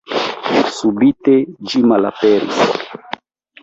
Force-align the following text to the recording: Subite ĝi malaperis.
Subite 0.77 1.37
ĝi 1.69 1.85
malaperis. 1.93 2.67